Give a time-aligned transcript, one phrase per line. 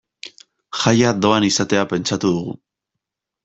[0.83, 2.59] Jaia doan izatea pentsatu dugu.